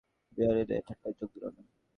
[0.37, 1.61] বিহারীও এ ঠাট্টায় যোগ দিল না।